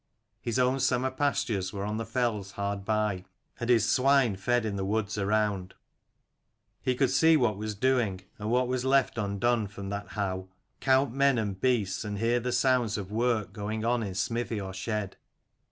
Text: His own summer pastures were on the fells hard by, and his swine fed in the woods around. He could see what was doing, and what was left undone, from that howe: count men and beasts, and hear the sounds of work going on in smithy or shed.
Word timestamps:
His 0.41 0.57
own 0.57 0.79
summer 0.79 1.11
pastures 1.11 1.71
were 1.71 1.85
on 1.85 1.97
the 1.97 2.07
fells 2.07 2.53
hard 2.53 2.83
by, 2.83 3.23
and 3.59 3.69
his 3.69 3.87
swine 3.87 4.35
fed 4.35 4.65
in 4.65 4.75
the 4.75 4.83
woods 4.83 5.15
around. 5.15 5.75
He 6.81 6.95
could 6.95 7.11
see 7.11 7.37
what 7.37 7.55
was 7.55 7.75
doing, 7.75 8.21
and 8.39 8.49
what 8.49 8.67
was 8.67 8.83
left 8.83 9.19
undone, 9.19 9.67
from 9.67 9.89
that 9.89 10.07
howe: 10.13 10.47
count 10.79 11.13
men 11.13 11.37
and 11.37 11.61
beasts, 11.61 12.03
and 12.03 12.17
hear 12.17 12.39
the 12.39 12.51
sounds 12.51 12.97
of 12.97 13.11
work 13.11 13.53
going 13.53 13.85
on 13.85 14.01
in 14.01 14.15
smithy 14.15 14.59
or 14.59 14.73
shed. 14.73 15.17